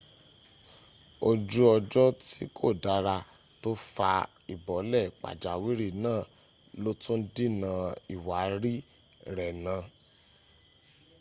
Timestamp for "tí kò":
2.23-2.67